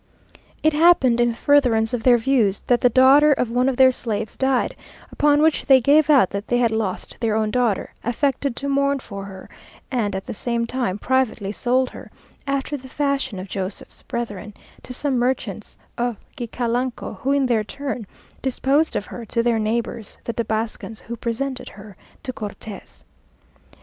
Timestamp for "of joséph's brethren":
13.37-14.55